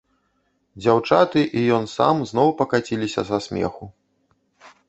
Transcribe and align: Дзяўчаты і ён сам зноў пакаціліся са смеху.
Дзяўчаты 0.81 1.43
і 1.59 1.63
ён 1.77 1.85
сам 1.97 2.25
зноў 2.31 2.49
пакаціліся 2.63 3.21
са 3.29 3.37
смеху. 3.49 3.85